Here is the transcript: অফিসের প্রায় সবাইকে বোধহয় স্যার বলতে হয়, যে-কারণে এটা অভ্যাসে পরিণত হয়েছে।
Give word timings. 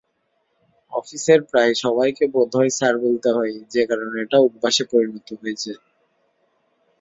অফিসের 0.93 1.39
প্রায় 1.49 1.73
সবাইকে 1.83 2.23
বোধহয় 2.33 2.71
স্যার 2.77 2.95
বলতে 2.97 3.29
হয়, 3.31 3.53
যে-কারণে 3.73 4.17
এটা 4.25 4.37
অভ্যাসে 4.45 4.83
পরিণত 4.91 5.27
হয়েছে। 5.41 5.71